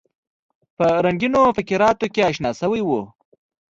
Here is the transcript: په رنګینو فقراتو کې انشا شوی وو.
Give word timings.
په 0.77 0.87
رنګینو 1.05 1.41
فقراتو 1.57 2.07
کې 2.13 2.21
انشا 2.27 2.51
شوی 2.59 2.81
وو. 2.83 3.01